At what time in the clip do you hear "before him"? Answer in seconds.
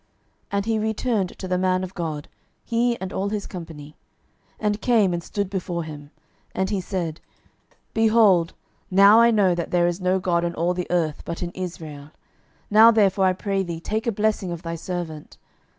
5.47-6.09